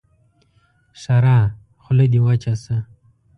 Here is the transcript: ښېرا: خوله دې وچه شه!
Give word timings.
ښېرا: 1.01 1.39
خوله 1.81 2.05
دې 2.11 2.19
وچه 2.25 2.53
شه! 2.63 2.77